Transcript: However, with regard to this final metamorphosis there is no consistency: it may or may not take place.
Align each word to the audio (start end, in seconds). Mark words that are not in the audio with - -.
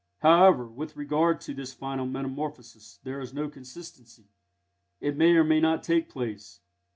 However, 0.21 0.65
with 0.67 0.95
regard 0.97 1.39
to 1.41 1.53
this 1.53 1.75
final 1.75 2.07
metamorphosis 2.07 2.97
there 3.03 3.19
is 3.21 3.35
no 3.35 3.47
consistency: 3.49 4.29
it 4.99 5.15
may 5.15 5.33
or 5.33 5.43
may 5.43 5.59
not 5.59 5.83
take 5.83 6.09
place. 6.09 6.61